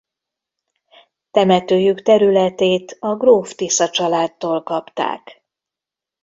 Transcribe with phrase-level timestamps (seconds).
[1.31, 5.43] Temetőjük területét a gróf Tisza családtól kapták.